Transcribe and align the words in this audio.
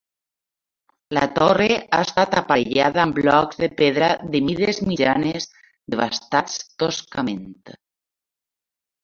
La 1.17 1.25
torre 1.33 1.67
ha 1.73 1.99
estat 2.05 2.33
aparellada 2.41 3.03
amb 3.03 3.17
blocs 3.19 3.59
de 3.65 3.69
pedra 3.83 4.09
de 4.37 4.41
mides 4.49 4.81
mitjanes 4.89 5.47
desbastats 5.59 6.59
toscament. 6.87 7.55